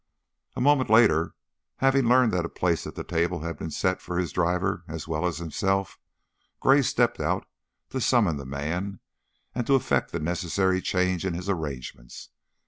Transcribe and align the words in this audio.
A 0.55 0.61
moment 0.61 0.89
later, 0.89 1.35
having 1.77 2.07
learned 2.09 2.31
that 2.33 2.43
a 2.43 2.49
place 2.49 2.87
at 2.87 2.95
the 2.95 3.03
table 3.03 3.41
had 3.41 3.55
been 3.59 3.69
set 3.69 4.01
for 4.01 4.17
his 4.17 4.31
driver 4.31 4.83
as 4.87 5.07
well 5.07 5.27
as 5.27 5.37
himself, 5.37 5.99
Gray 6.59 6.81
stepped 6.81 7.19
out 7.19 7.45
to 7.91 8.01
summon 8.01 8.37
the 8.37 8.45
man 8.47 8.99
and 9.53 9.67
to 9.67 9.75
effect 9.75 10.11
the 10.11 10.19
necessary 10.19 10.81
change 10.81 11.23
in 11.23 11.35
his 11.35 11.47
arrangements. 11.47 12.29